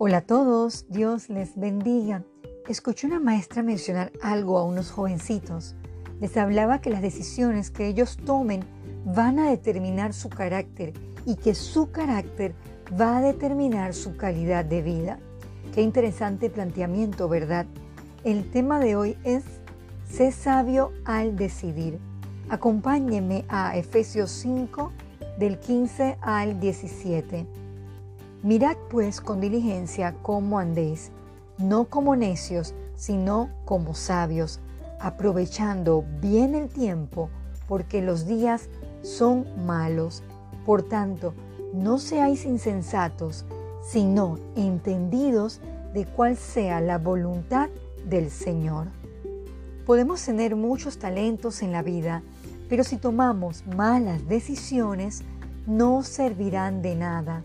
[0.00, 2.22] Hola a todos, Dios les bendiga.
[2.68, 5.74] Escuché una maestra mencionar algo a unos jovencitos.
[6.20, 8.60] Les hablaba que las decisiones que ellos tomen
[9.04, 10.92] van a determinar su carácter
[11.26, 12.54] y que su carácter
[12.98, 15.18] va a determinar su calidad de vida.
[15.74, 17.66] Qué interesante planteamiento, ¿verdad?
[18.22, 19.42] El tema de hoy es
[20.08, 21.98] Sé sabio al decidir.
[22.50, 24.92] Acompáñenme a Efesios 5
[25.40, 27.67] del 15 al 17.
[28.42, 31.10] Mirad pues con diligencia cómo andéis,
[31.58, 34.60] no como necios, sino como sabios,
[35.00, 37.30] aprovechando bien el tiempo,
[37.66, 38.68] porque los días
[39.02, 40.22] son malos.
[40.64, 41.34] Por tanto,
[41.74, 43.44] no seáis insensatos,
[43.82, 45.60] sino entendidos
[45.92, 47.68] de cuál sea la voluntad
[48.08, 48.86] del Señor.
[49.84, 52.22] Podemos tener muchos talentos en la vida,
[52.68, 55.22] pero si tomamos malas decisiones,
[55.66, 57.42] no servirán de nada.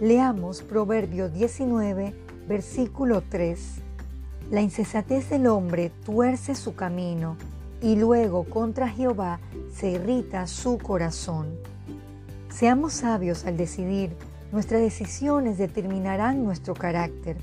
[0.00, 2.12] Leamos Proverbio 19,
[2.48, 3.76] versículo 3.
[4.50, 7.36] La insensatez del hombre tuerce su camino
[7.80, 9.38] y luego contra Jehová
[9.72, 11.46] se irrita su corazón.
[12.50, 14.16] Seamos sabios al decidir.
[14.50, 17.36] Nuestras decisiones determinarán nuestro carácter.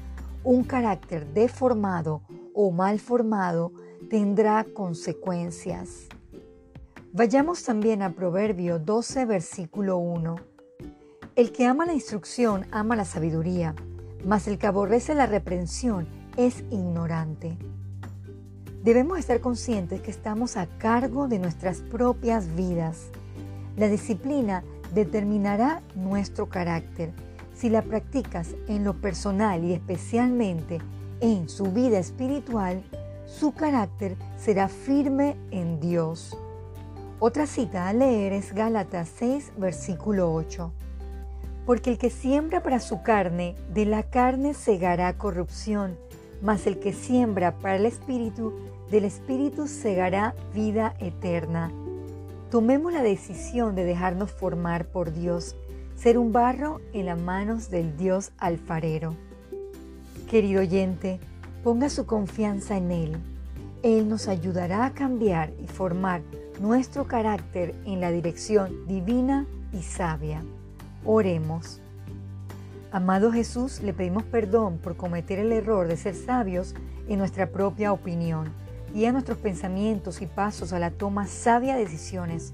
[0.43, 2.21] Un carácter deformado
[2.53, 3.71] o mal formado
[4.09, 6.09] tendrá consecuencias.
[7.13, 10.50] Vayamos también a Proverbio 12, versículo 1.
[11.41, 13.73] El que ama la instrucción ama la sabiduría,
[14.23, 17.57] mas el que aborrece la reprensión es ignorante.
[18.83, 23.07] Debemos estar conscientes que estamos a cargo de nuestras propias vidas.
[23.75, 27.11] La disciplina determinará nuestro carácter.
[27.55, 30.77] Si la practicas en lo personal y especialmente
[31.21, 32.83] en su vida espiritual,
[33.25, 36.37] su carácter será firme en Dios.
[37.17, 40.71] Otra cita a leer es Gálatas 6, versículo 8
[41.71, 45.95] porque el que siembra para su carne, de la carne segará corrupción,
[46.41, 48.51] mas el que siembra para el Espíritu,
[48.89, 51.71] del Espíritu segará vida eterna.
[52.49, 55.55] Tomemos la decisión de dejarnos formar por Dios,
[55.95, 59.15] ser un barro en las manos del Dios alfarero.
[60.29, 61.21] Querido oyente,
[61.63, 63.17] ponga su confianza en Él.
[63.81, 66.19] Él nos ayudará a cambiar y formar
[66.59, 70.43] nuestro carácter en la dirección divina y sabia.
[71.05, 71.81] Oremos.
[72.91, 76.75] Amado Jesús, le pedimos perdón por cometer el error de ser sabios
[77.07, 78.49] en nuestra propia opinión.
[78.93, 82.51] y a nuestros pensamientos y pasos a la toma sabia de decisiones,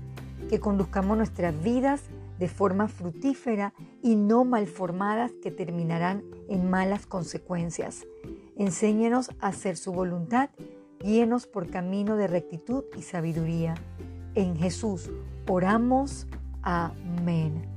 [0.52, 2.04] que conduzcamos nuestras vidas
[2.38, 8.06] de forma fructífera y no malformadas que terminarán en malas consecuencias.
[8.56, 10.50] Enséñenos a hacer su voluntad,
[11.00, 13.76] guíenos por camino de rectitud y sabiduría.
[14.36, 15.10] En Jesús
[15.48, 16.28] oramos.
[16.62, 17.77] Amén.